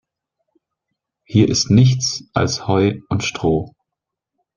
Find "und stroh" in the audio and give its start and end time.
3.09-3.75